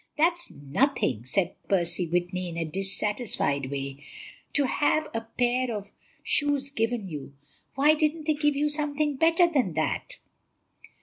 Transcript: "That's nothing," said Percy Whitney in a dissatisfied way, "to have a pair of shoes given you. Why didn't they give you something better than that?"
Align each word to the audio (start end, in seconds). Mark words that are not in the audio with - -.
"That's 0.17 0.49
nothing," 0.49 1.25
said 1.25 1.53
Percy 1.69 2.07
Whitney 2.07 2.49
in 2.49 2.57
a 2.57 2.65
dissatisfied 2.65 3.69
way, 3.69 3.97
"to 4.53 4.63
have 4.65 5.07
a 5.13 5.21
pair 5.37 5.71
of 5.71 5.91
shoes 6.23 6.71
given 6.71 7.07
you. 7.07 7.35
Why 7.75 7.93
didn't 7.93 8.25
they 8.25 8.33
give 8.33 8.55
you 8.55 8.67
something 8.67 9.15
better 9.15 9.45
than 9.47 9.73
that?" 9.73 10.17